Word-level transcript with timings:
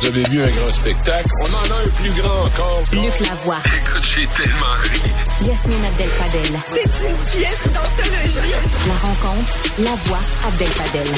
Vous 0.00 0.06
avez 0.06 0.22
vu 0.28 0.40
un 0.40 0.50
grand 0.50 0.70
spectacle? 0.70 1.28
On 1.42 1.52
en 1.52 1.74
a 1.74 1.82
un 1.84 1.88
plus 1.88 2.10
grand 2.12 2.44
encore. 2.44 2.82
Luc 2.92 3.18
Lavoie. 3.26 3.58
Écoute, 3.66 4.04
j'ai 4.04 4.26
tellement 4.28 4.64
ri. 4.84 5.00
Yasmine 5.44 5.84
Abdel-Fadel. 5.84 6.60
C'est 6.70 7.10
une 7.10 7.16
pièce 7.16 7.64
d'anthologie. 7.66 8.54
La 8.86 8.94
rencontre, 8.94 9.58
la 9.78 9.94
voix 10.04 10.20
Abdel-Fadel. 10.46 11.08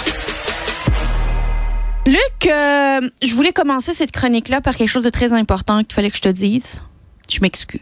Luc, 2.06 2.46
euh, 2.46 3.00
je 3.22 3.34
voulais 3.34 3.52
commencer 3.52 3.92
cette 3.92 4.12
chronique-là 4.12 4.62
par 4.62 4.74
quelque 4.76 4.88
chose 4.88 5.04
de 5.04 5.10
très 5.10 5.34
important 5.34 5.82
qu'il 5.84 5.92
fallait 5.92 6.10
que 6.10 6.16
je 6.16 6.22
te 6.22 6.28
dise. 6.28 6.82
Je 7.28 7.40
m'excuse. 7.42 7.80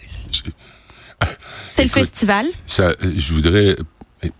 C'est 1.76 1.84
le 1.84 1.88
festival. 1.88 2.46
Ça, 2.66 2.88
euh, 2.88 3.14
je 3.16 3.34
voudrais 3.34 3.76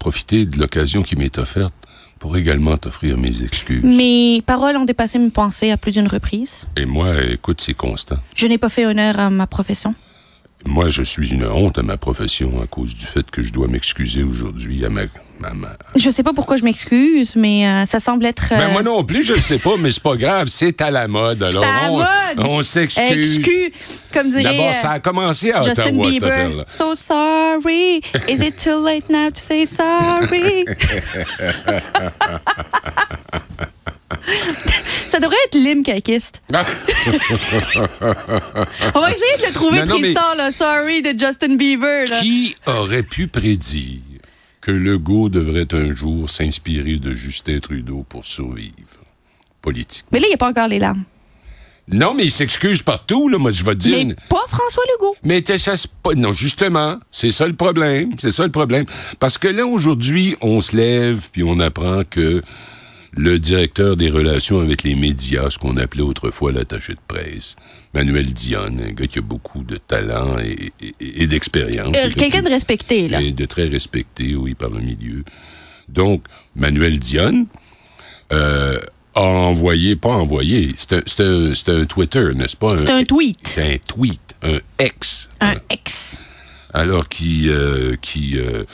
profiter 0.01 0.45
de 0.45 0.59
l'occasion 0.59 1.03
qui 1.05 1.15
m'est 1.15 1.39
offerte 1.39 1.73
pour 2.19 2.37
également 2.37 2.77
t'offrir 2.77 3.17
mes 3.17 3.43
excuses. 3.43 3.83
Mes 3.83 4.43
paroles 4.43 4.77
ont 4.77 4.85
dépassé 4.85 5.19
mes 5.19 5.31
pensées 5.31 5.71
à 5.71 5.77
plus 5.77 5.93
d'une 5.93 6.09
reprise. 6.09 6.67
Et 6.77 6.85
moi, 6.85 7.15
écoute, 7.31 7.61
c'est 7.61 7.75
constant. 7.75 8.17
Je 8.35 8.47
n'ai 8.47 8.59
pas 8.59 8.69
fait 8.69 8.87
honneur 8.87 9.19
à 9.19 9.31
ma 9.31 9.47
profession. 9.47 9.95
Moi, 10.69 10.89
je 10.91 11.03
suis 11.03 11.31
une 11.33 11.47
honte 11.47 11.79
à 11.79 11.83
ma 11.83 11.97
profession 11.97 12.61
à 12.63 12.67
cause 12.67 12.95
du 12.95 13.07
fait 13.07 13.29
que 13.31 13.41
je 13.43 13.51
dois 13.53 13.69
m'excuser 13.69 14.23
aujourd'hui 14.23 14.85
à 14.85 14.91
ma... 14.91 15.03
à 15.43 15.55
ma- 15.55 15.77
Je 15.97 16.11
sais 16.11 16.23
pas 16.23 16.35
pourquoi 16.35 16.59
je 16.59 16.65
m'excuse, 16.65 17.37
mais 17.37 17.67
euh, 17.67 17.87
ça 17.87 18.01
semble 18.01 18.27
être. 18.27 18.51
Ben, 18.51 18.61
euh, 18.61 18.73
moi 18.73 18.83
non 18.83 19.03
plus, 19.03 19.25
je 19.25 19.33
le 19.33 19.41
sais 19.41 19.59
pas, 19.59 19.77
mais 19.79 19.91
c'est 19.91 20.03
pas 20.03 20.17
grave, 20.17 20.49
c'est 20.49 20.83
à 20.83 20.91
la 20.91 21.09
mode. 21.09 21.43
Alors, 21.43 21.65
à 21.65 21.87
la 21.87 21.91
on, 21.93 21.97
mode. 21.97 22.47
on 22.47 22.61
s'excuse. 22.63 23.39
excuse, 23.39 23.71
comme 24.13 24.29
dirait 24.29 24.43
D'abord, 24.43 24.69
euh, 24.69 24.73
ça 24.73 24.91
a 24.91 25.01
commencé 25.01 25.53
à 25.53 25.63
Justin 25.63 25.85
Ottawa, 25.85 26.09
Bieber. 26.11 26.65
So 26.71 26.95
sorry. 26.95 28.03
Is 28.29 28.47
it 28.47 28.59
too 28.59 28.85
late 28.85 29.09
now 29.09 29.31
to 29.31 29.41
say 29.41 29.65
sorry? 29.67 30.67
Ça 35.53 35.59
devrait 35.59 35.73
être 35.73 35.77
l'hymne 35.77 35.83
caquiste. 35.83 36.43
Ah, 36.53 36.65
On 38.95 39.01
va 39.01 39.11
essayer 39.11 39.37
de 39.41 39.47
le 39.47 39.53
trouver, 39.53 39.79
Non, 39.81 39.87
non, 39.87 39.95
mais- 40.01 40.15
Tristan, 40.15 40.35
là. 40.37 40.53
Sorry 40.53 41.03
de 41.03 41.11
Justin 41.19 41.57
Bieber, 41.57 42.09
là. 42.09 42.21
Qui 42.21 42.57
aurait 42.67 43.03
pu 43.03 43.29
prédire 43.29 44.01
que 44.61 44.71
Legault 44.71 45.29
devrait 45.29 45.69
un 45.73 45.95
jour 45.95 46.29
s'inspirer 46.31 46.97
de 46.99 47.13
Justin 47.15 47.59
Trudeau 47.61 48.05
pour 48.09 48.25
survivre 48.25 48.73
politiquement? 49.63 50.09
Mais 50.13 50.21
là, 50.21 50.27
il 50.27 50.31
n'y 50.31 50.35
a 50.35 50.39
pas 50.39 50.49
encore 50.51 50.69
les 50.69 50.79
larmes. 50.79 51.05
Non, 51.91 52.13
mais 52.13 52.25
il 52.25 52.31
s'excuse 52.31 52.83
partout, 52.83 53.29
là. 53.29 53.39
Moi, 53.39 53.51
je 53.51 53.65
vais 53.65 53.73
te 53.73 53.79
dire. 53.79 53.93
Mais 53.97 54.03
une- 54.03 54.15
pas 54.29 54.45
François 54.49 54.83
Legault. 54.97 55.17
Mais 55.23 55.41
t'es- 55.41 55.57
ça, 55.59 55.77
c'est 55.77 55.91
pas. 55.91 56.13
Non, 56.15 56.33
justement, 56.33 56.99
c'est 57.11 57.31
ça 57.31 57.47
le 57.47 57.55
problème. 57.57 58.15
C'est 58.19 58.31
ça 58.31 58.45
le 58.45 58.53
problème. 58.53 58.85
Parce 59.21 59.39
que 59.39 59.49
là, 59.49 59.65
aujourd'hui, 59.67 60.37
on 60.43 60.61
se 60.61 60.77
lève 60.77 61.29
puis 61.33 61.43
on 61.43 61.59
apprend 61.61 62.03
que 62.09 62.43
le 63.13 63.39
directeur 63.39 63.97
des 63.97 64.11
relations 64.11 64.61
avec 64.61 64.83
les 64.83 64.95
médias, 64.95 65.51
ce 65.51 65.59
qu'on 65.59 65.77
appelait 65.77 66.03
autrefois 66.03 66.53
l'attaché 66.53 66.93
de 66.95 66.99
presse, 67.09 67.57
Manuel 67.95 68.27
Dionne, 68.33 68.81
un 68.87 68.93
gars 68.93 69.07
qui 69.07 69.19
a 69.19 69.23
beaucoup 69.23 69.63
de 69.65 69.79
talent 69.79 70.39
et, 70.39 70.73
et- 70.81 71.23
et 71.23 71.27
d'expérience. 71.27 71.97
Euh, 71.97 72.11
Quelqu'un 72.15 72.43
de 72.43 72.51
respecté, 72.51 73.09
là. 73.09 73.21
Et 73.23 73.33
de 73.33 73.45
très 73.47 73.67
respecté, 73.67 74.35
oui, 74.37 74.55
par 74.55 74.71
le 74.71 74.81
milieu. 74.81 75.25
Donc, 75.89 76.23
Manuel 76.55 76.99
Dionne 76.99 77.47
euh, 78.33 78.79
a 79.15 79.21
envoyé, 79.23 79.97
pas 79.97 80.11
envoyé, 80.11 80.75
c'est 80.77 80.93
un, 80.93 81.03
un- 81.25 81.81
un 81.81 81.85
Twitter, 81.87 82.29
n'est-ce 82.35 82.57
pas? 82.57 82.77
C'est 82.79 82.91
un 82.91 83.05
tweet. 83.05 83.39
C'est 83.45 83.75
un 83.75 83.79
tweet, 83.79 84.21
un 84.43 84.59
ex. 84.79 85.29
Un 85.41 85.55
ex. 85.71 86.19
Alors 86.75 87.09
qui, 87.09 87.49
euh, 87.49 87.97
qui 88.01 88.37
euh, 88.37 88.65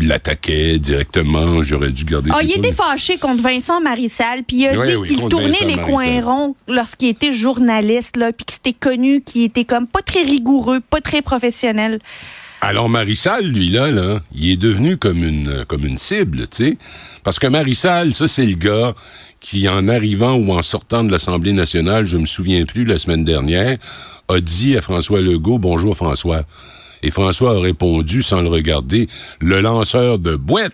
l'attaquait 0.00 0.78
directement, 0.78 1.62
j'aurais 1.62 1.90
dû 1.90 2.04
garder 2.04 2.30
Ah, 2.32 2.42
il 2.42 2.52
était 2.52 2.72
fâché 2.72 3.18
contre 3.18 3.42
Vincent 3.42 3.80
Marissal, 3.80 4.42
puis 4.42 4.62
il 4.62 4.68
a 4.68 4.86
dit 4.86 4.96
oui, 4.96 5.08
qu'il 5.08 5.28
tournait 5.28 5.48
Vincent 5.48 5.66
les 5.66 5.76
coins 5.76 6.20
ronds 6.22 6.56
lorsqu'il 6.66 7.08
était 7.08 7.32
journaliste, 7.32 8.16
là, 8.16 8.32
puis 8.32 8.46
que 8.46 8.52
c'était 8.54 8.72
connu 8.72 9.20
qu'il 9.20 9.42
était 9.42 9.64
comme 9.64 9.86
pas 9.86 10.00
très 10.00 10.22
rigoureux, 10.22 10.80
pas 10.80 11.00
très 11.00 11.20
professionnel. 11.20 11.98
Alors 12.62 12.88
Marissal, 12.88 13.44
lui 13.44 13.68
là, 13.68 13.90
là, 13.90 14.20
il 14.34 14.50
est 14.50 14.56
devenu 14.56 14.96
comme 14.96 15.22
une 15.22 15.66
comme 15.66 15.84
une 15.84 15.98
cible, 15.98 16.48
tu 16.48 16.64
sais, 16.64 16.78
parce 17.22 17.38
que 17.38 17.46
Marissal, 17.46 18.14
ça 18.14 18.26
c'est 18.26 18.46
le 18.46 18.54
gars 18.54 18.94
qui, 19.44 19.68
en 19.68 19.88
arrivant 19.88 20.32
ou 20.36 20.52
en 20.52 20.62
sortant 20.62 21.04
de 21.04 21.12
l'Assemblée 21.12 21.52
nationale, 21.52 22.06
je 22.06 22.16
me 22.16 22.24
souviens 22.24 22.64
plus 22.64 22.86
la 22.86 22.98
semaine 22.98 23.26
dernière, 23.26 23.76
a 24.28 24.40
dit 24.40 24.74
à 24.74 24.80
François 24.80 25.20
Legault 25.20 25.58
bonjour 25.58 25.94
François. 25.94 26.46
Et 27.04 27.10
François 27.10 27.56
a 27.56 27.60
répondu 27.60 28.22
sans 28.22 28.40
le 28.40 28.48
regarder, 28.48 29.08
le 29.40 29.60
lanceur 29.60 30.18
de 30.18 30.36
boîte. 30.36 30.72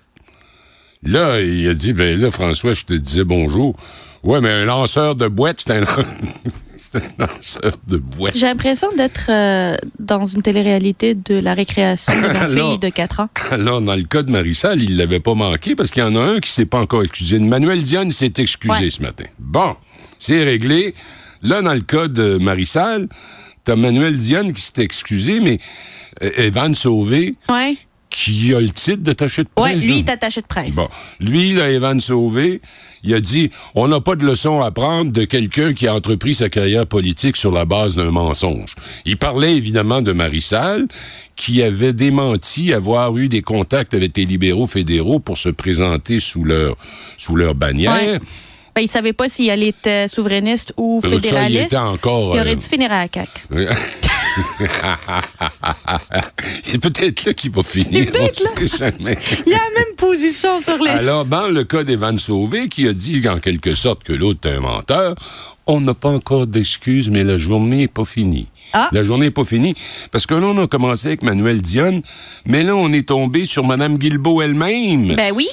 Là, 1.03 1.41
il 1.41 1.69
a 1.69 1.75
dit 1.75 1.93
ben 1.93 2.19
là 2.21 2.31
François, 2.31 2.73
je 2.73 2.85
te 2.85 2.95
disais 2.95 3.25
bonjour. 3.25 3.75
Ouais, 4.23 4.41
mais 4.41 4.51
un 4.51 4.65
lanceur 4.65 5.17
de 5.17 5.27
boîte, 5.27 5.65
c'est 5.67 5.73
un, 5.73 5.81
lanceur 7.19 7.73
de 7.89 7.97
boîte. 7.97 8.37
J'ai 8.37 8.47
l'impression 8.47 8.89
d'être 8.97 9.27
euh, 9.29 9.75
dans 9.99 10.25
une 10.25 10.43
télé-réalité 10.43 11.15
de 11.15 11.35
la 11.39 11.55
récréation 11.55 12.13
de 12.15 12.21
ma 12.21 12.29
Alors- 12.41 12.71
fille 12.71 12.79
de 12.79 12.89
4 12.91 13.21
ans. 13.21 13.29
Alors, 13.51 13.81
dans 13.81 13.97
le 13.97 14.03
cas 14.03 14.23
de 14.23 14.31
Marissal, 14.31 14.81
il 14.83 14.97
l'avait 14.99 15.21
pas 15.21 15.35
manqué 15.35 15.75
parce 15.75 15.91
qu'il 15.91 16.03
y 16.03 16.07
en 16.07 16.15
a 16.15 16.21
un 16.21 16.39
qui 16.39 16.51
s'est 16.51 16.67
pas 16.67 16.79
encore 16.81 17.03
excusé. 17.03 17.39
Manuel 17.41 17.83
Diane 17.83 18.13
s'est 18.13 18.33
excusé 18.39 18.85
Ouais. 18.85 18.91
ce 18.91 19.03
matin. 19.03 19.25
Bon, 19.39 19.75
c'est 20.21 20.45
réglé. 20.45 20.95
Là, 21.43 21.63
dans 21.63 21.75
le 21.75 21.81
cas 21.81 22.07
de 22.07 22.37
Marissal, 22.39 23.09
t'as 23.65 23.75
Manuel 23.77 24.17
Diane 24.17 24.53
qui 24.53 24.61
s'est 24.61 24.83
excusé, 24.83 25.41
mais 25.41 25.59
Evan 26.21 26.75
Sauvé, 26.75 27.35
Ouais. 27.49 27.77
qui 28.11 28.53
a 28.55 28.61
le 28.61 28.71
titre 28.71 29.03
d'attaché 29.03 29.45
de 29.45 29.49
presse. 29.55 29.75
Ouais, 29.75 29.81
lui, 29.81 29.99
il 29.99 29.99
est 30.01 30.11
attaché 30.11 30.41
de 30.41 30.47
presse. 30.47 30.75
Bon, 30.75 30.89
lui, 31.21 31.53
là, 31.53 31.71
Evan 31.71 32.01
Sauvé, 32.01 32.61
il 33.05 33.15
a 33.15 33.21
dit 33.21 33.51
on 33.75 33.87
n'a 33.89 34.01
pas 34.01 34.17
de 34.17 34.27
leçon 34.27 34.61
à 34.61 34.71
prendre 34.73 35.13
de 35.13 35.25
quelqu'un 35.25 35.73
qui 35.73 35.87
a 35.87 35.95
entrepris 35.95 36.35
sa 36.35 36.49
carrière 36.49 36.87
politique 36.87 37.37
sur 37.37 37.53
la 37.53 37.65
base 37.65 37.95
d'un 37.97 38.11
mensonge. 38.11 38.75
Il 39.05 39.17
parlait 39.17 39.57
évidemment 39.57 40.03
de 40.03 40.13
Marissal, 40.13 40.89
qui 41.37 41.63
avait 41.63 41.93
démenti 41.93 42.73
avoir 42.75 43.17
eu 43.17 43.29
des 43.29 43.43
contacts 43.43 43.95
avec 43.95 44.17
les 44.17 44.25
libéraux 44.27 44.67
fédéraux 44.67 45.21
pour 45.21 45.39
se 45.39 45.49
présenter 45.49 46.19
sous 46.21 46.45
leur 46.45 46.77
sous 47.17 47.37
leur 47.37 47.55
bannière. 47.55 47.93
Ouais. 47.93 48.19
Ben, 48.75 48.83
il 48.83 48.89
savait 48.89 49.13
pas 49.13 49.29
s'il 49.29 49.51
allait 49.51 49.69
être 49.69 49.87
euh, 49.87 50.07
souverainiste 50.09 50.73
ou 50.77 51.01
Euh, 51.05 51.09
ça, 51.09 51.15
il 51.15 51.21
fédéraliste. 51.23 51.65
était 51.67 51.77
encore, 51.77 52.35
Il 52.37 52.41
aurait 52.41 52.53
euh, 52.53 52.55
dû 52.57 52.65
finir 52.65 52.91
à 52.93 53.03
la 53.05 53.09
CAQ. 53.13 53.31
C'est 56.63 56.81
peut-être 56.81 57.25
là 57.25 57.33
qu'il 57.35 57.51
va 57.53 57.63
finir. 57.63 58.07
Jamais. 58.79 59.17
Il 59.47 59.53
a 59.55 59.57
la 59.57 59.81
même 59.81 59.97
position 59.97 60.61
sur 60.61 60.79
les... 60.83 60.91
Alors, 60.91 61.25
dans 61.25 61.49
le 61.49 61.65
cas 61.65 61.85
d'Evan 61.85 62.19
Sauvé, 62.19 62.69
qui 62.69 62.87
a 62.89 62.93
dit 62.93 63.27
en 63.29 63.39
quelque 63.41 63.73
sorte 63.73 64.05
que 64.05 64.13
l'autre 64.13 64.49
est 64.49 64.57
un 64.57 64.61
menteur, 64.61 65.15
on 65.67 65.81
n'a 65.81 65.95
pas 65.95 66.11
encore 66.11 66.47
d'excuses, 66.47 67.11
mais 67.11 67.25
la 67.25 67.39
journée 67.39 67.77
n'est 67.79 67.89
pas 67.89 68.05
finie. 68.05 68.47
Ah. 68.73 68.89
La 68.93 69.03
journée 69.03 69.27
n'est 69.27 69.31
pas 69.33 69.45
finie. 69.45 69.75
Parce 70.13 70.27
que 70.27 70.35
là, 70.35 70.47
on 70.47 70.63
a 70.63 70.67
commencé 70.67 71.09
avec 71.09 71.23
Manuel 71.23 71.61
Dionne, 71.61 72.03
mais 72.47 72.63
là, 72.63 72.77
on 72.77 72.93
est 72.93 73.09
tombé 73.09 73.47
sur 73.47 73.65
Mme 73.65 73.99
Guilbeault 73.99 74.43
elle-même, 74.43 75.15
Ben 75.17 75.33
oui. 75.35 75.49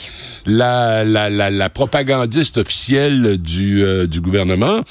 la, 0.45 1.03
la, 1.03 1.29
la, 1.29 1.49
la 1.49 1.69
propagandiste 1.69 2.57
officielle 2.57 3.37
du, 3.37 3.83
euh, 3.83 4.07
du 4.07 4.21
gouvernement. 4.21 4.81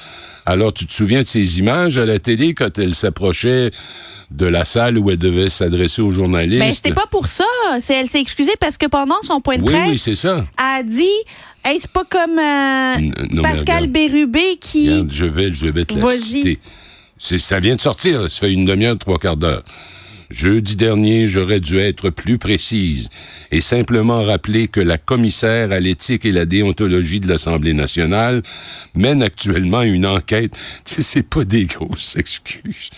Alors, 0.47 0.73
tu 0.73 0.87
te 0.87 0.93
souviens 0.93 1.23
de 1.23 1.27
ces 1.27 1.59
images 1.59 1.99
à 1.99 2.07
la 2.07 2.21
télé 2.21 2.55
quand 2.55 2.79
elle 2.79 2.95
s'approchait 2.95 3.73
de 4.31 4.47
la 4.47 4.65
salle 4.65 4.97
où 4.97 5.11
elle 5.11 5.19
devait 5.19 5.49
s'adresser 5.49 6.03
aux 6.03 6.13
journalistes? 6.13 6.61
Ben, 6.61 6.73
c'était 6.73 6.95
pas 6.95 7.07
pour 7.11 7.27
ça. 7.27 7.45
C'est, 7.81 7.95
elle 7.95 8.09
s'est 8.09 8.21
excusée 8.21 8.55
parce 8.61 8.79
que 8.79 8.87
pendant 8.87 9.21
son 9.23 9.41
point 9.41 9.59
de 9.59 9.65
presse, 9.65 9.91
oui, 9.91 9.99
c'est 9.99 10.15
ça. 10.15 10.45
a 10.57 10.83
dit 10.85 11.05
hey, 11.65 11.79
c'est 11.81 11.91
pas 11.91 12.05
comme 12.05 12.39
euh, 12.39 13.27
non, 13.31 13.43
mais 13.43 13.43
Pascal. 13.43 13.89
Bérubé 13.89 14.57
qui. 14.61 14.89
Regarde, 14.89 15.13
je 15.13 15.25
vais, 15.27 15.53
je 15.53 15.67
vais 15.67 15.85
te 15.85 15.99
la 15.99 16.09
citer. 16.11 16.61
Ça 17.19 17.61
vient 17.61 17.77
de 17.77 17.81
sortir, 17.81 18.23
là, 18.23 18.29
ça 18.29 18.41
fait 18.41 18.53
une 18.53 18.67
demi-heure, 18.67 18.99
trois 18.99 19.19
quarts 19.19 19.37
d'heure. 19.37 19.65
Jeudi 20.31 20.75
dernier, 20.75 21.29
j'aurais 21.29 21.61
dû 21.61 21.79
être 21.79 22.11
plus 22.11 22.37
précise 22.39 23.11
et 23.53 23.61
simplement 23.61 24.25
rappeler 24.25 24.67
que 24.67 24.81
la 24.81 24.99
commissaire 24.99 25.71
à 25.71 25.79
l'éthique 25.79 26.25
et 26.25 26.33
la 26.33 26.47
déontologie 26.47 27.21
de 27.21 27.29
l'Assemblée 27.29 27.75
nationale 27.75 28.43
mène 28.95 29.23
actuellement 29.23 29.83
une 29.83 30.07
enquête. 30.07 30.57
Tu 30.85 30.97
sais, 30.97 31.03
c'est 31.03 31.23
pas 31.23 31.45
des 31.45 31.67
grosses 31.67 32.17
excuses. 32.17 32.91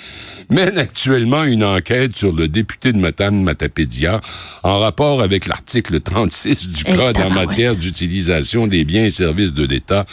Mène 0.50 0.78
actuellement 0.78 1.44
une 1.44 1.64
enquête 1.64 2.16
sur 2.16 2.32
le 2.32 2.48
député 2.48 2.92
de 2.92 2.98
Matane 2.98 3.42
Matapédia 3.42 4.20
en 4.62 4.78
rapport 4.78 5.20
avec 5.22 5.46
l'article 5.46 6.00
36 6.00 6.70
du 6.70 6.82
Eh, 6.86 6.96
Code 6.96 7.18
en 7.18 7.30
matière 7.30 7.76
d'utilisation 7.76 8.66
des 8.66 8.84
biens 8.84 9.04
et 9.04 9.10
services 9.10 9.52
de 9.52 9.66
l'État. 9.66 10.06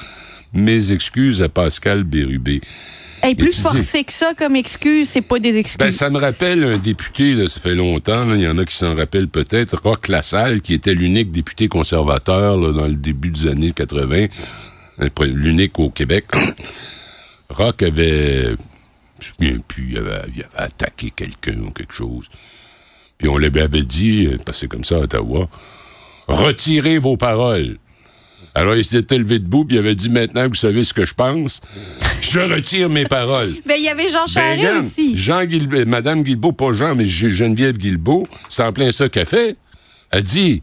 Mes 0.54 0.92
excuses 0.92 1.42
à 1.42 1.50
Pascal 1.50 2.04
Bérubé. 2.04 2.62
Hey, 3.24 3.36
plus 3.36 3.60
forcé 3.60 4.04
que 4.04 4.14
ça 4.14 4.34
comme 4.36 4.56
excuse, 4.56 5.10
c'est 5.10 5.22
pas 5.22 5.40
des 5.40 5.58
excuses. 5.58 5.78
Ben, 5.78 5.92
ça 5.92 6.10
me 6.10 6.20
rappelle 6.20 6.64
un 6.64 6.78
député, 6.78 7.34
là, 7.34 7.48
ça 7.48 7.60
fait 7.60 7.74
longtemps, 7.74 8.34
il 8.34 8.42
y 8.42 8.48
en 8.48 8.58
a 8.58 8.66
qui 8.66 8.76
s'en 8.76 8.96
rappellent 8.96 9.28
peut-être, 9.28 9.78
Roch 9.84 10.08
Lassalle, 10.08 10.62
qui 10.62 10.74
était 10.74 10.94
l'unique 10.94 11.32
député 11.32 11.68
conservateur 11.68 12.58
là, 12.58 12.72
dans 12.72 12.86
le 12.86 12.96
début 12.96 13.30
des 13.30 13.48
années 13.48 13.72
80, 13.72 14.28
euh, 15.02 15.10
l'unique 15.22 15.80
au 15.80 15.90
Québec. 15.90 16.26
Roch 17.50 17.82
avait, 17.82 18.44
je 18.44 18.54
me 18.54 18.58
souviens 19.20 19.60
plus, 19.68 19.92
il 19.92 19.98
avait, 19.98 20.22
il 20.36 20.44
avait 20.44 20.58
attaqué 20.58 21.12
quelqu'un 21.12 21.60
ou 21.60 21.72
quelque 21.72 21.94
chose. 21.94 22.30
Puis 23.18 23.28
on 23.28 23.38
lui 23.38 23.48
avait 23.60 23.84
dit, 23.84 24.28
euh, 24.28 24.38
parce 24.46 24.58
que 24.58 24.62
c'est 24.62 24.68
comme 24.68 24.84
ça 24.84 24.96
à 24.96 25.00
Ottawa, 25.00 25.50
retirez 26.28 26.98
vos 26.98 27.18
paroles. 27.18 27.78
Alors, 28.58 28.76
il 28.76 28.86
s'était 28.86 29.18
levé 29.18 29.40
debout, 29.40 29.66
puis 29.66 29.76
il 29.76 29.80
avait 29.80 29.96
dit 29.96 30.10
Maintenant 30.10 30.48
vous 30.48 30.56
savez 30.56 30.84
ce 30.86 30.94
que 30.94 31.04
je 31.06 31.14
pense, 31.14 31.60
je 32.22 32.40
retire 32.40 32.90
mes 32.90 33.04
paroles. 33.06 33.54
Ben, 33.66 33.76
il 33.78 33.84
y 33.84 33.90
avait 33.90 34.10
Jean 34.10 34.26
Ben, 34.34 34.58
Charest 34.60 34.86
aussi. 34.88 35.18
Jean 35.18 35.44
Guilbeault, 35.44 35.86
Madame 35.86 36.24
Guilbeault, 36.24 36.54
pas 36.54 36.72
Jean, 36.72 36.96
mais 36.96 37.06
Geneviève 37.06 37.78
Guilbeault, 37.78 38.28
c'est 38.48 38.64
en 38.64 38.72
plein 38.72 38.92
ça 38.92 39.10
qu'elle 39.10 39.26
fait. 39.26 39.58
Elle 40.12 40.24
dit 40.24 40.62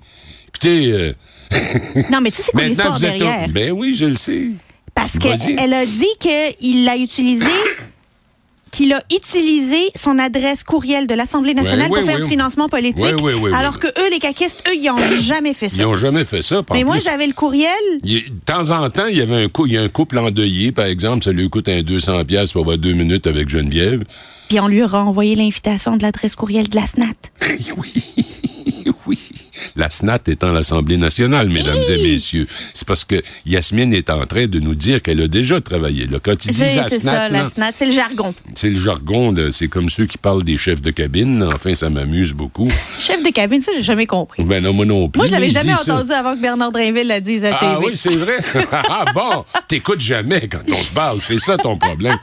Écoutez, 0.48 0.92
euh, 0.92 1.12
Non, 2.10 2.20
mais 2.22 2.30
tu 2.30 2.38
sais, 2.38 2.44
c'est 2.46 2.52
quoi 2.52 2.64
l'histoire 2.64 2.96
vous 2.98 3.04
êtes. 3.04 3.18
derrière? 3.18 3.48
Ben 3.48 3.72
oui, 3.72 3.94
je 3.94 4.06
le 4.06 4.16
sais. 4.16 4.48
Parce 4.94 5.18
qu'elle 5.18 5.74
a 5.74 5.84
dit 5.86 6.06
qu'il 6.18 6.84
l'a 6.84 6.96
utilisé, 6.96 7.44
qu'il 8.72 8.92
a 8.94 9.02
utilisé 9.14 9.90
son 9.94 10.18
adresse 10.18 10.64
courriel 10.64 11.06
de 11.06 11.14
l'Assemblée 11.14 11.54
nationale 11.54 11.88
pour 11.88 11.98
faire 11.98 12.16
oui. 12.16 12.22
du 12.22 12.28
financement 12.28 12.68
politique. 12.68 13.04
Alors 13.54 13.78
que 13.78 13.86
eux, 13.86 14.10
les 14.10 14.18
caquistes, 14.18 14.64
eux, 14.68 14.74
ils 14.74 14.84
n'ont 14.86 14.96
jamais 15.20 15.54
fait 15.54 15.66
Ils 15.66 15.76
ça. 15.76 15.82
n'ont 15.84 15.94
jamais 15.94 16.24
fait 16.24 16.42
ça. 16.42 16.62
Mais 16.72 16.82
moi, 16.82 16.98
j'avais 16.98 17.26
le 17.26 17.34
courriel. 17.34 17.68
il 18.02 18.24
de 18.24 18.40
temps 18.44 18.70
en 18.70 18.90
temps, 18.90 19.06
il 19.06 19.16
y 19.16 19.20
avait 19.20 19.44
un, 19.44 19.48
cou- 19.48 19.66
il 19.66 19.74
y 19.74 19.78
a 19.78 19.82
un 19.82 19.88
couple 19.88 20.18
endeuillé, 20.18 20.72
par 20.72 20.86
exemple, 20.86 21.22
ça 21.22 21.30
lui 21.32 21.48
coûte 21.50 21.68
un 21.68 21.82
200$ 21.82 22.24
piastres 22.24 22.54
pour 22.54 22.62
avoir 22.62 22.78
deux 22.78 22.94
minutes 22.94 23.26
avec 23.26 23.48
Geneviève. 23.48 24.04
Puis 24.48 24.58
on 24.58 24.68
lui 24.68 24.82
a 24.82 24.86
renvoyé 24.86 25.34
l'invitation 25.36 25.96
de 25.96 26.02
l'adresse 26.02 26.34
courriel 26.34 26.68
de 26.68 26.74
la 26.76 26.86
SNAT. 26.86 27.06
oui, 27.76 27.92
oui. 29.06 29.18
La 29.76 29.90
SNAT 29.90 30.20
étant 30.28 30.52
l'Assemblée 30.52 30.96
nationale, 30.96 31.48
mesdames 31.48 31.82
et 31.88 32.02
messieurs. 32.12 32.46
C'est 32.74 32.86
parce 32.86 33.04
que 33.04 33.22
Yasmine 33.46 33.92
est 33.94 34.10
en 34.10 34.24
train 34.26 34.46
de 34.46 34.58
nous 34.60 34.74
dire 34.74 35.02
qu'elle 35.02 35.20
a 35.20 35.28
déjà 35.28 35.60
travaillé. 35.60 36.06
Là. 36.06 36.18
Quand 36.22 36.32
ils 36.44 36.48
disent 36.48 36.58
C'est 36.58 36.76
la 36.76 36.88
c'est 36.88 37.00
SNAT, 37.00 37.12
ça, 37.12 37.28
la 37.28 37.42
là, 37.42 37.48
SNAT, 37.50 37.72
c'est 37.76 37.86
le 37.86 37.92
jargon. 37.92 38.34
c'est 38.54 38.70
le 38.70 38.76
jargon, 38.76 39.32
de- 39.32 39.50
c'est 39.50 39.68
comme 39.68 39.88
ceux 39.90 40.06
qui 40.06 40.18
parlent 40.18 40.44
des 40.44 40.56
chefs 40.56 40.82
de 40.82 40.90
cabine. 40.90 41.48
Enfin, 41.54 41.74
ça 41.74 41.88
m'amuse 41.90 42.32
beaucoup. 42.32 42.68
Chef 42.98 43.22
de 43.22 43.30
cabine, 43.30 43.62
ça, 43.62 43.72
j'ai 43.76 43.82
jamais 43.82 44.06
compris. 44.06 44.42
Ben 44.44 44.62
non, 44.62 44.72
moi 44.72 44.84
non 44.86 45.08
plus. 45.08 45.18
Moi, 45.18 45.26
je 45.26 45.32
l'avais 45.32 45.50
jamais 45.50 45.74
ça. 45.76 45.94
entendu 45.96 46.12
avant 46.12 46.34
que 46.36 46.40
Bernard 46.40 46.72
Drinville 46.72 47.06
la 47.06 47.20
dise 47.20 47.44
à 47.44 47.56
Ah 47.60 47.74
TV. 47.76 47.86
oui, 47.86 47.92
c'est 47.96 48.16
vrai. 48.16 48.36
ah 48.72 49.04
bon, 49.14 49.44
t'écoutes 49.68 50.00
jamais 50.00 50.48
quand 50.48 50.60
on 50.68 50.74
se 50.74 50.90
parle. 50.90 51.20
C'est 51.20 51.38
ça 51.38 51.56
ton 51.56 51.76
problème. 51.76 52.16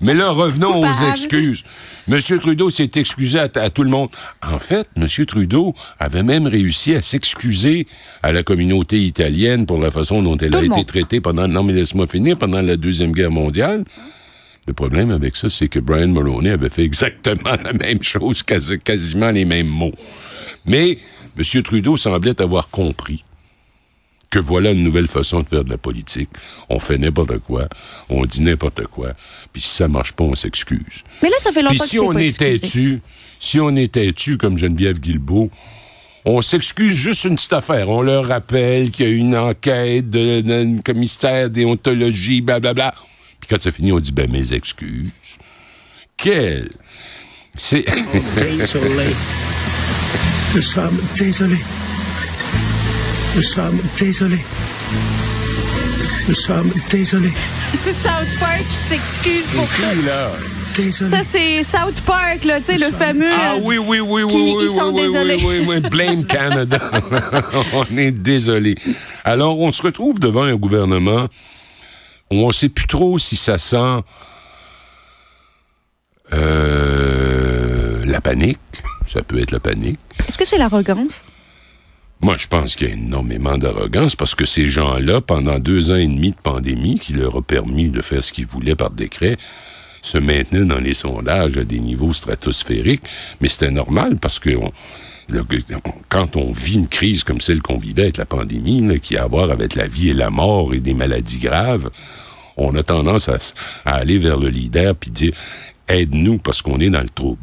Mais 0.00 0.14
là, 0.14 0.30
revenons 0.30 0.80
aux 0.82 1.10
excuses. 1.10 1.64
Monsieur 2.08 2.38
Trudeau 2.38 2.70
s'est 2.70 2.90
excusé 2.96 3.38
à, 3.38 3.48
à 3.56 3.70
tout 3.70 3.82
le 3.82 3.90
monde. 3.90 4.08
En 4.42 4.58
fait, 4.58 4.88
Monsieur 4.96 5.26
Trudeau 5.26 5.74
avait 5.98 6.22
même 6.22 6.46
réussi 6.46 6.94
à 6.94 7.02
s'excuser 7.02 7.86
à 8.22 8.32
la 8.32 8.42
communauté 8.42 8.98
italienne 8.98 9.66
pour 9.66 9.78
la 9.78 9.90
façon 9.90 10.22
dont 10.22 10.36
elle 10.38 10.50
Tout 10.52 10.58
a 10.58 10.64
été 10.64 10.84
traitée 10.84 11.20
pendant, 11.20 11.46
non 11.48 11.62
mais 11.62 11.74
laisse-moi 11.74 12.06
finir, 12.06 12.38
pendant 12.38 12.62
la 12.62 12.76
Deuxième 12.76 13.12
Guerre 13.12 13.30
mondiale. 13.30 13.84
Le 14.66 14.72
problème 14.72 15.10
avec 15.10 15.36
ça, 15.36 15.50
c'est 15.50 15.68
que 15.68 15.78
Brian 15.78 16.08
Mulroney 16.08 16.50
avait 16.50 16.68
fait 16.70 16.82
exactement 16.84 17.56
la 17.62 17.72
même 17.74 18.02
chose, 18.02 18.42
quasi- 18.42 18.78
quasiment 18.78 19.30
les 19.30 19.44
mêmes 19.44 19.66
mots. 19.68 19.94
Mais 20.64 20.98
M. 21.38 21.62
Trudeau 21.62 21.96
semblait 21.96 22.40
avoir 22.40 22.68
compris 22.70 23.24
que 24.30 24.38
voilà 24.38 24.70
une 24.72 24.82
nouvelle 24.82 25.06
façon 25.06 25.40
de 25.40 25.48
faire 25.48 25.64
de 25.64 25.70
la 25.70 25.78
politique. 25.78 26.28
On 26.68 26.78
fait 26.78 26.98
n'importe 26.98 27.38
quoi, 27.38 27.68
on 28.08 28.24
dit 28.26 28.42
n'importe 28.42 28.86
quoi, 28.86 29.14
puis 29.52 29.62
si 29.62 29.68
ça 29.68 29.88
marche 29.88 30.12
pas, 30.12 30.24
on 30.24 30.34
s'excuse. 30.34 31.02
Mais 31.22 31.30
là, 31.30 31.36
ça 31.42 31.52
fait 31.52 31.62
longtemps 31.62 31.70
Puis 31.70 31.78
que 31.78 31.84
si 31.84 31.90
c'est 31.92 31.98
on 32.00 32.12
pas 32.12 32.22
est 32.22 32.38
têtu, 32.38 33.00
si 33.38 33.60
on 33.60 33.74
est 33.76 33.92
têtu 33.92 34.36
comme 34.38 34.58
Geneviève 34.58 34.98
Guilbeault, 34.98 35.50
on 36.24 36.42
s'excuse 36.42 36.94
juste 36.94 37.24
une 37.24 37.36
petite 37.36 37.52
affaire. 37.54 37.88
On 37.88 38.02
leur 38.02 38.26
rappelle 38.26 38.90
qu'il 38.90 39.06
y 39.08 39.08
a 39.08 39.12
une 39.12 39.34
enquête 39.36 40.10
de- 40.10 40.42
d'un 40.42 40.78
commissaire 40.82 41.48
déontologie, 41.48 42.42
blablabla. 42.42 42.92
Puis 43.40 43.48
quand 43.48 43.62
ça 43.62 43.70
finit, 43.70 43.92
on 43.92 44.00
dit, 44.00 44.12
ben, 44.12 44.30
mes 44.30 44.52
excuses. 44.52 45.08
Quel... 46.18 46.68
C'est... 47.54 47.84
Désolé. 48.36 49.06
Nous 50.54 50.60
sommes 50.62 50.98
désolés. 51.16 51.56
Nous 53.38 53.42
sommes 53.44 53.78
désolés. 53.96 54.44
Nous 56.26 56.34
sommes 56.34 56.72
désolés. 56.90 57.32
C'est 57.84 57.94
South 57.94 58.26
Park 58.40 58.58
qui 58.68 58.76
s'excuse 58.96 59.52
pour 59.52 59.64
ça. 59.68 59.94
qui, 59.94 60.02
là? 60.06 60.30
Désolés. 60.74 61.16
Ça, 61.16 61.22
c'est 61.24 61.62
South 61.62 62.00
Park, 62.00 62.42
là, 62.44 62.58
tu 62.60 62.72
sais, 62.72 62.78
le 62.78 62.90
fameux. 62.90 63.30
Ah 63.32 63.54
oui, 63.62 63.78
oui, 63.78 64.00
oui, 64.00 64.22
oui, 64.24 64.32
Qui- 64.32 64.36
oui, 64.38 64.54
ils 64.62 64.68
oui, 64.70 64.74
sont 64.74 64.92
oui, 64.92 65.02
désolés. 65.02 65.36
oui, 65.36 65.58
oui, 65.60 65.80
oui, 65.80 65.80
blame 65.88 66.24
Canada. 66.26 66.80
on 67.74 67.96
est 67.96 68.10
désolé. 68.10 68.74
Alors, 69.22 69.56
on 69.60 69.70
se 69.70 69.82
retrouve 69.82 70.18
devant 70.18 70.42
un 70.42 70.56
gouvernement 70.56 71.28
où 72.32 72.42
on 72.42 72.48
ne 72.48 72.52
sait 72.52 72.68
plus 72.68 72.88
trop 72.88 73.20
si 73.20 73.36
ça 73.36 73.56
sent 73.60 74.02
euh, 76.32 78.04
la 78.04 78.20
panique. 78.20 78.58
Ça 79.06 79.22
peut 79.22 79.40
être 79.40 79.52
la 79.52 79.60
panique. 79.60 80.00
Est-ce 80.26 80.36
que 80.36 80.44
c'est 80.44 80.58
l'arrogance? 80.58 81.22
Moi, 82.20 82.36
je 82.36 82.48
pense 82.48 82.74
qu'il 82.74 82.88
y 82.88 82.90
a 82.90 82.94
énormément 82.94 83.56
d'arrogance 83.58 84.16
parce 84.16 84.34
que 84.34 84.44
ces 84.44 84.66
gens-là, 84.66 85.20
pendant 85.20 85.60
deux 85.60 85.92
ans 85.92 85.96
et 85.96 86.06
demi 86.06 86.32
de 86.32 86.36
pandémie, 86.36 86.98
qui 86.98 87.12
leur 87.12 87.36
a 87.36 87.42
permis 87.42 87.90
de 87.90 88.02
faire 88.02 88.24
ce 88.24 88.32
qu'ils 88.32 88.46
voulaient 88.46 88.74
par 88.74 88.90
décret, 88.90 89.38
se 90.02 90.18
maintenaient 90.18 90.64
dans 90.64 90.80
les 90.80 90.94
sondages 90.94 91.56
à 91.56 91.64
des 91.64 91.78
niveaux 91.78 92.10
stratosphériques. 92.10 93.04
Mais 93.40 93.46
c'était 93.46 93.70
normal 93.70 94.16
parce 94.20 94.40
que 94.40 94.50
quand 96.08 96.34
on 96.34 96.50
vit 96.50 96.74
une 96.74 96.88
crise 96.88 97.22
comme 97.22 97.40
celle 97.40 97.62
qu'on 97.62 97.78
vivait 97.78 98.02
avec 98.02 98.16
la 98.16 98.26
pandémie, 98.26 98.98
qui 99.00 99.16
a 99.16 99.22
à 99.22 99.26
voir 99.28 99.52
avec 99.52 99.76
la 99.76 99.86
vie 99.86 100.08
et 100.08 100.14
la 100.14 100.30
mort 100.30 100.74
et 100.74 100.80
des 100.80 100.94
maladies 100.94 101.38
graves, 101.38 101.90
on 102.56 102.74
a 102.74 102.82
tendance 102.82 103.28
à 103.28 103.94
aller 103.94 104.18
vers 104.18 104.38
le 104.38 104.48
leader 104.48 104.96
puis 104.96 105.10
dire 105.10 105.34
aide-nous 105.86 106.38
parce 106.38 106.62
qu'on 106.62 106.80
est 106.80 106.90
dans 106.90 107.02
le 107.02 107.10
trouble. 107.10 107.42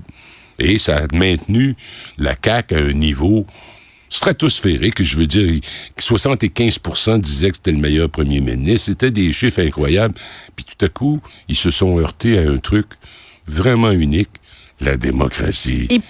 Et 0.60 0.78
ça 0.78 0.98
a 0.98 1.16
maintenu 1.16 1.75
la 2.18 2.36
CAQ 2.42 2.75
à 2.75 2.80
un 2.80 2.94
niveau 2.94 3.45
stratosphérique, 4.10 5.04
je 5.04 5.16
veux 5.18 5.28
dire, 5.28 5.60
75% 6.00 7.19
disaient 7.19 7.50
que 7.52 7.57
c'était 7.57 7.72
le 7.72 7.78
meilleur 7.78 8.10
premier 8.10 8.42
ministre. 8.42 8.86
C'était 8.88 9.12
des 9.12 9.31
chiffres 9.31 9.62
incroyables. 9.62 10.16
Puis 10.56 10.66
tout 10.66 10.86
à 10.86 10.90
coup, 10.90 11.22
ils 11.50 11.56
se 11.56 11.72
sont 11.72 12.00
heurtés 12.00 12.38
à 12.38 12.50
un 12.50 12.57
truc 12.57 12.86
vraiment 13.48 13.92
unique, 13.92 14.30
la 14.81 14.98
démocratie. 14.98 15.88
Et- 15.90 16.02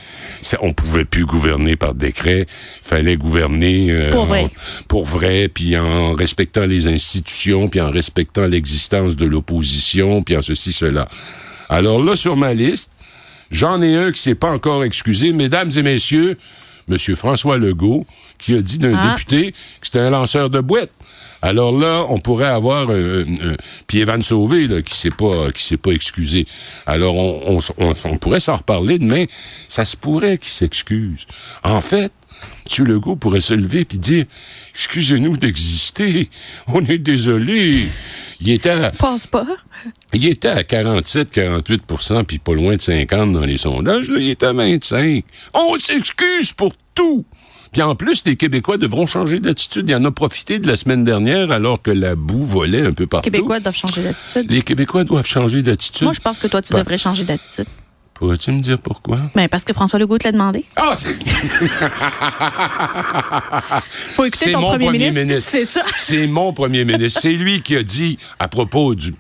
Ça, 0.42 0.58
on 0.62 0.74
pouvait 0.74 1.06
plus 1.06 1.26
gouverner 1.26 1.76
par 1.76 1.94
décret, 1.96 2.46
fallait 2.82 3.18
gouverner 3.18 3.88
euh, 3.90 4.12
Pour 4.12 4.26
vrai. 4.28 4.44
en- 4.44 4.50
pour 4.88 5.06
vrai, 5.06 5.48
puis 5.48 5.76
en 5.78 6.14
respectant 6.14 6.66
les 6.66 6.88
institutions, 6.88 7.68
puis 7.68 7.82
en 7.82 7.90
respectant 7.90 8.46
l'existence 8.48 9.16
de 9.16 9.26
l'opposition, 9.26 10.22
puis 10.22 10.36
en 10.38 10.42
ceci, 10.42 10.72
cela. 10.74 11.08
Alors 11.70 12.04
là, 12.04 12.16
sur 12.16 12.36
ma 12.38 12.54
liste, 12.54 12.92
J'en 13.52 13.80
ai 13.84 13.96
un 13.96 14.12
qui 14.12 14.20
s'est 14.20 14.34
pas 14.34 14.50
encore 14.52 14.84
excusé. 14.84 15.32
Mesdames 15.32 15.70
et 15.78 15.84
messieurs, 15.84 16.36
M. 16.90 16.98
François 17.16 17.58
Legault, 17.58 18.06
qui 18.38 18.56
a 18.56 18.62
dit 18.62 18.78
d'un 18.78 18.96
Ah. 18.96 19.10
député 19.16 19.52
que 19.52 19.58
c'était 19.86 20.00
un 20.00 20.10
lanceur 20.10 20.50
de 20.50 20.60
boîte. 20.60 20.92
Alors 21.46 21.78
là, 21.78 22.06
on 22.10 22.18
pourrait 22.18 22.48
avoir 22.48 22.90
un, 22.90 22.94
un- 23.22 23.52
un- 23.52 23.56
puis 23.88 24.00
Evan 24.00 24.22
Sauvé 24.24 24.68
là, 24.68 24.82
qui 24.82 24.98
s'est 24.98 25.10
pas 25.16 25.52
qui 25.54 25.64
s'est 25.64 25.78
pas 25.78 25.92
excusé. 25.92 26.48
Alors 26.86 27.16
on, 27.16 27.60
on 27.78 28.18
pourrait 28.18 28.40
s'en 28.40 28.56
reparler 28.56 28.98
demain. 29.00 29.26
Ça 29.70 29.86
se 29.86 29.96
pourrait 29.96 30.38
qu'il 30.38 30.50
s'excuse. 30.50 31.28
En 31.64 31.82
fait, 31.82 32.12
M. 32.78 32.86
Legault 32.86 33.16
pourrait 33.16 33.42
se 33.42 33.54
lever 33.54 33.86
puis 33.86 34.00
dire 34.00 34.26
excusez-nous 34.74 35.38
d'exister. 35.38 36.30
On 36.68 36.84
est 36.86 36.98
désolé. 36.98 37.84
Il 38.42 38.50
était 38.50 38.72
à, 38.72 38.92
Pense 38.92 39.28
pas. 39.28 39.46
il 40.14 40.26
était 40.26 40.50
à 40.50 40.64
47-48% 40.64 42.24
puis 42.26 42.40
pas 42.40 42.54
loin 42.54 42.76
de 42.76 42.82
50 42.82 43.32
dans 43.32 43.42
les 43.42 43.58
sondages. 43.58 44.10
Là, 44.10 44.18
il 44.20 44.30
est 44.30 44.44
à 44.44 44.52
25 44.54 45.24
On 45.54 45.76
s'excuse 45.80 46.54
pour 46.54 46.74
tout. 46.94 47.24
Puis 47.76 47.82
en 47.82 47.94
plus, 47.94 48.24
les 48.26 48.38
Québécois 48.38 48.78
devront 48.78 49.06
changer 49.06 49.42
d'attitude. 49.42 49.90
Il 49.90 49.96
en 49.98 50.06
a 50.06 50.12
profité 50.12 50.60
de 50.60 50.68
la 50.68 50.78
semaine 50.78 51.04
dernière 51.04 51.52
alors 51.52 51.82
que 51.82 51.92
la 51.92 52.16
boue 52.16 52.46
volait 52.46 52.86
un 52.88 52.94
peu 52.94 53.06
partout. 53.06 53.30
Québécois 53.30 53.60
doivent 53.60 53.76
changer 53.76 54.02
d'attitude? 54.02 54.50
Les 54.50 54.62
Québécois 54.62 55.04
doivent 55.04 55.28
changer 55.28 55.62
d'attitude. 55.62 56.04
Moi, 56.06 56.14
je 56.14 56.22
pense 56.22 56.40
que 56.40 56.48
toi, 56.48 56.62
tu 56.62 56.72
Ben- 56.72 56.80
devrais 56.80 56.98
changer 56.98 57.26
d'attitude. 57.26 57.66
Pourrais-tu 58.14 58.52
me 58.54 58.62
dire 58.62 58.80
pourquoi? 58.80 59.20
Ben, 59.36 59.50
parce 59.50 59.66
que 59.66 59.74
François 59.74 60.00
Legault 60.00 60.18
te 60.18 60.24
l'a 60.24 60.32
demandé. 60.32 60.64
Ah, 60.78 60.94
c'est... 60.96 61.16
Faut 64.16 64.24
écouter 64.24 64.54
ton 64.54 64.62
mon 64.62 64.70
premier, 64.70 64.86
premier 64.86 65.00
ministre. 65.12 65.22
ministre. 65.26 65.52
C'est 65.52 65.66
ça. 65.66 65.84
C'est 65.98 66.28
mon 66.28 66.54
premier 66.54 66.86
ministre. 66.86 67.20
C'est 67.22 67.34
lui 67.34 67.62
qui 67.62 67.76
a 67.76 67.84
dit, 67.84 68.18
à 68.40 68.48
propos 68.48 68.96
du, 68.96 69.14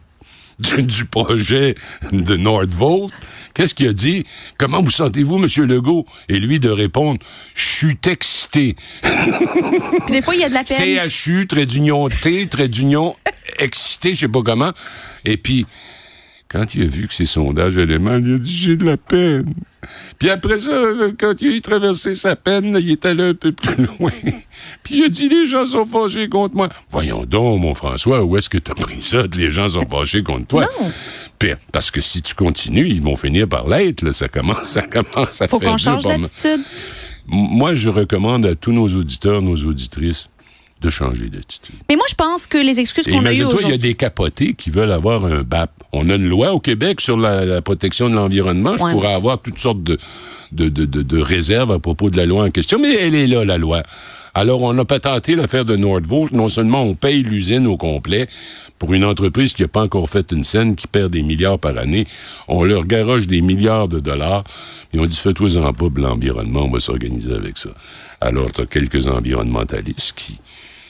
du, 0.59 0.83
du 0.83 1.03
projet 1.03 1.75
de 2.13 2.37
Nordvolt, 2.37 3.11
qu'est-ce 3.55 3.73
qu'il 3.73 3.87
a 3.87 3.93
dit? 3.93 4.25
Comment 4.59 4.83
vous 4.83 4.91
sentez-vous, 4.91 5.37
M. 5.37 5.47
Legault? 5.65 6.05
Et 6.29 6.39
lui 6.39 6.59
de 6.59 6.69
répondre, 6.69 7.19
je 7.55 7.63
suis 7.63 7.97
excité. 8.07 8.75
Des 10.09 10.21
fois, 10.21 10.35
il 10.35 10.41
y 10.41 10.43
a 10.43 10.49
de 10.49 10.53
la 10.53 10.63
peine. 10.63 11.09
CHU, 11.09 11.47
trait 11.47 11.65
d'union 11.65 12.07
T, 12.09 12.47
trait 12.47 12.67
d'union 12.67 13.15
excité, 13.59 14.13
je 14.13 14.21
sais 14.21 14.27
pas 14.27 14.41
comment. 14.43 14.71
Et 15.23 15.37
puis, 15.37 15.65
quand 16.47 16.75
il 16.75 16.83
a 16.83 16.85
vu 16.85 17.07
que 17.07 17.13
ses 17.13 17.25
sondages 17.25 17.77
allaient 17.77 17.99
mal, 17.99 18.25
il 18.25 18.35
a 18.35 18.37
dit 18.37 18.55
j'ai 18.55 18.77
de 18.77 18.85
la 18.85 18.97
peine. 18.97 19.53
Puis 20.19 20.29
après 20.29 20.59
ça, 20.59 20.71
quand 21.19 21.41
il 21.41 21.57
a 21.57 21.59
traversé 21.59 22.15
sa 22.15 22.35
peine, 22.35 22.77
il 22.79 22.91
est 22.91 23.05
allé 23.05 23.23
un 23.23 23.33
peu 23.33 23.51
plus 23.51 23.85
loin. 23.99 24.11
Puis 24.83 24.99
il 24.99 25.03
a 25.05 25.09
dit 25.09 25.27
les 25.27 25.47
gens 25.47 25.65
sont 25.65 25.85
fâchés 25.85 26.29
contre 26.29 26.55
moi. 26.55 26.69
Voyons 26.89 27.25
donc, 27.25 27.61
mon 27.61 27.75
François, 27.75 28.23
où 28.23 28.37
est-ce 28.37 28.49
que 28.49 28.57
t'as 28.57 28.73
pris 28.73 29.01
ça? 29.01 29.23
Les 29.35 29.51
gens 29.51 29.69
sont 29.69 29.87
fâchés 29.87 30.23
contre 30.23 30.47
toi? 30.47 30.67
Non. 30.81 30.91
Parce 31.71 31.91
que 31.91 32.01
si 32.01 32.21
tu 32.21 32.33
continues, 32.35 32.87
ils 32.89 33.01
vont 33.01 33.15
finir 33.15 33.47
par 33.47 33.67
l'être. 33.67 34.11
Ça 34.11 34.27
commence, 34.27 34.63
ça 34.63 34.81
commence 34.83 35.41
à 35.41 35.47
Faut 35.47 35.59
qu'on 35.59 35.77
change 35.77 36.03
d'attitude. 36.03 36.61
Moi, 37.27 37.73
je 37.73 37.89
recommande 37.89 38.45
à 38.45 38.55
tous 38.55 38.71
nos 38.71 38.87
auditeurs, 38.87 39.41
nos 39.41 39.55
auditrices, 39.55 40.27
de 40.81 40.89
changer 40.89 41.29
d'attitude. 41.29 41.75
Mais 41.89 41.95
moi, 41.95 42.05
je 42.09 42.15
pense 42.15 42.45
que 42.47 42.57
les 42.57 42.79
excuses 42.79 43.05
qu'on 43.05 43.13
a 43.25 43.31
eues 43.33 43.37
Imagine-toi, 43.37 43.49
il 43.53 43.61
y 43.61 43.63
a 43.63 43.67
aujourd'hui. 43.69 43.89
des 43.89 43.93
capotés 43.95 44.53
qui 44.53 44.69
veulent 44.69 44.91
avoir 44.91 45.25
un 45.25 45.41
BAP. 45.41 45.71
On 45.93 46.09
a 46.09 46.15
une 46.15 46.27
loi 46.27 46.51
au 46.53 46.59
Québec 46.59 47.01
sur 47.01 47.17
la, 47.17 47.45
la 47.45 47.61
protection 47.61 48.09
de 48.09 48.15
l'environnement. 48.15 48.73
Je 48.77 48.83
pourrais 48.83 49.07
mais- 49.07 49.13
avoir 49.13 49.41
toutes 49.41 49.57
sortes 49.57 49.81
de, 49.83 49.97
de, 50.51 50.69
de, 50.69 50.85
de- 50.85 51.01
de 51.01 51.17
réserves 51.19 51.71
à 51.71 51.79
propos 51.79 52.09
de 52.09 52.17
la 52.17 52.25
loi 52.25 52.43
en 52.45 52.49
question, 52.51 52.77
mais 52.79 52.93
elle 52.93 53.15
est 53.15 53.27
là, 53.27 53.45
la 53.45 53.57
loi. 53.57 53.83
Alors, 54.33 54.61
on 54.63 54.73
n'a 54.73 54.83
pas 54.85 54.99
tenté 54.99 55.35
l'affaire 55.35 55.63
de 55.65 55.77
Nordvaux. 55.77 56.27
Non 56.33 56.49
seulement 56.49 56.83
on 56.83 56.93
paye 56.93 57.23
l'usine 57.23 57.65
au 57.67 57.77
complet 57.77 58.27
pour 58.79 58.93
une 58.93 59.05
entreprise 59.05 59.53
qui 59.53 59.61
n'a 59.61 59.67
pas 59.67 59.81
encore 59.81 60.09
fait 60.09 60.31
une 60.31 60.43
scène, 60.43 60.75
qui 60.75 60.87
perd 60.87 61.11
des 61.11 61.23
milliards 61.23 61.59
par 61.59 61.77
année. 61.77 62.07
On 62.47 62.63
leur 62.63 62.85
garoche 62.85 63.27
des 63.27 63.41
milliards 63.41 63.87
de 63.87 63.99
dollars. 63.99 64.43
Ils 64.93 64.99
ont 64.99 65.05
dit, 65.05 65.17
fais-toi-en 65.17 65.73
pas, 65.73 65.85
l'environnement, 65.95 66.63
on 66.65 66.71
va 66.71 66.79
s'organiser 66.79 67.33
avec 67.33 67.57
ça. 67.57 67.69
Alors, 68.21 68.51
tu 68.51 68.61
as 68.61 68.65
quelques 68.65 69.07
environnementalistes 69.07 70.13
qui, 70.17 70.37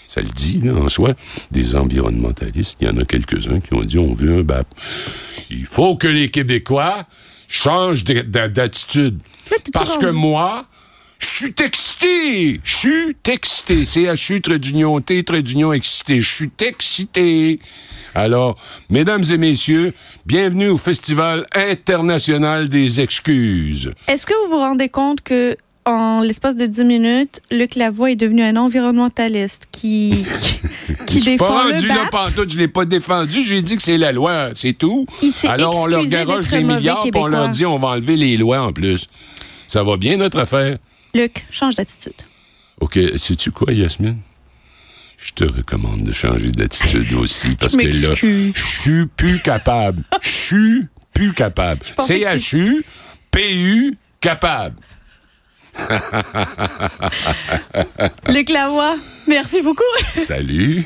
ça 0.08 0.22
le 0.22 0.30
dit, 0.30 0.60
là, 0.64 0.74
en 0.76 0.90
soi, 0.90 1.14
des 1.52 1.76
environnementalistes. 1.76 2.78
Il 2.82 2.88
y 2.88 2.90
en 2.92 2.98
a 2.98 3.06
quelques-uns 3.06 3.60
qui 3.60 3.74
ont 3.74 3.82
dit 3.82 3.98
on 4.00 4.14
veut 4.14 4.40
un 4.40 4.44
BAP. 4.44 4.68
Il 5.50 5.66
faut 5.66 5.96
que 5.96 6.08
les 6.08 6.30
Québécois 6.30 7.04
changent 7.48 8.04
de- 8.04 8.22
de- 8.22 8.48
d'attitude. 8.48 9.20
Parce 9.74 9.98
que 9.98 10.08
moi, 10.12 10.66
je 11.26 11.38
suis 11.38 11.56
excité. 11.64 12.60
Je 12.64 12.76
suis 12.76 13.16
excité. 13.28 13.84
C-H-U, 13.86 14.42
trait 14.42 14.60
d'union, 14.60 15.00
T, 15.02 15.24
trait 15.24 15.42
d'union, 15.42 15.74
excité. 15.74 16.22
Je 16.22 16.36
suis 16.36 16.52
excité. 16.60 17.60
Alors, 18.14 18.58
mesdames 18.90 19.24
et 19.32 19.38
messieurs, 19.38 19.94
bienvenue 20.26 20.70
au 20.70 20.78
Festival 20.78 21.46
international 21.54 22.70
des 22.70 23.02
excuses. 23.02 23.92
Est-ce 24.08 24.26
que 24.26 24.34
vous 24.46 24.52
vous 24.52 24.60
rendez 24.60 24.88
compte 24.88 25.22
que 25.22 25.58
en 25.86 26.22
l'espace 26.22 26.56
de 26.56 26.66
10 26.66 26.84
minutes, 26.86 27.42
Luc 27.52 27.76
Lavoie 27.76 28.12
est 28.12 28.16
devenu 28.16 28.42
un 28.42 28.56
environnementaliste 28.56 29.68
qui, 29.72 30.26
qui 31.06 31.20
Je 31.20 31.24
suis 31.24 31.38
pas 31.38 31.48
défend 31.48 31.64
rendu 31.64 31.84
le 31.84 31.88
là 31.90 31.96
BAP? 31.96 32.12
pantoute, 32.12 32.52
je 32.52 32.58
l'ai 32.58 32.68
pas 32.68 32.86
défendu, 32.86 33.44
j'ai 33.44 33.62
dit 33.62 33.76
que 33.76 33.84
c'est 33.84 33.98
la 33.98 34.12
loi, 34.12 34.50
c'est 34.56 34.74
tout. 34.74 35.06
Il 35.22 35.32
Alors 35.48 35.76
on 35.78 35.86
leur 35.86 36.06
garoche 36.06 36.48
des 36.48 36.64
milliards, 36.64 37.02
puis 37.02 37.12
on 37.14 37.28
leur 37.28 37.50
dit 37.50 37.66
on 37.66 37.78
va 37.78 37.90
enlever 37.90 38.16
les 38.16 38.38
lois 38.38 38.62
en 38.62 38.72
plus. 38.72 39.08
Ça 39.68 39.84
va 39.84 39.98
bien 39.98 40.18
notre 40.18 40.40
affaire? 40.40 40.78
Luc, 41.16 41.46
change 41.50 41.76
d'attitude. 41.76 42.14
OK, 42.82 43.00
sais-tu 43.16 43.50
quoi, 43.52 43.72
Yasmine? 43.72 44.18
Je 45.18 45.32
te 45.32 45.46
recommande 45.46 46.04
de 46.04 46.12
changer 46.12 46.52
d'attitude 46.52 47.14
aussi, 47.18 47.56
parce 47.56 47.78
que 47.78 47.88
là, 47.88 48.14
je 48.54 48.62
suis 48.62 49.08
plus 49.08 49.40
capable. 49.40 50.04
Je 50.22 50.28
suis 50.28 50.88
plus 51.14 51.34
capable. 51.34 51.86
C-H-U, 51.98 52.84
P-U, 53.32 53.98
capable. 54.20 54.76
Luc 58.30 58.50
Lavoie, 58.50 58.98
merci 59.26 59.62
beaucoup. 59.62 59.84
Salut. 60.18 60.84